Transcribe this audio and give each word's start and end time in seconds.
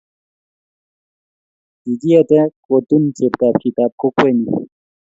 Kikiete 1.81 2.39
kotun 2.65 3.03
cheptab 3.15 3.55
chitab 3.61 3.91
kokwenyu 4.01 4.51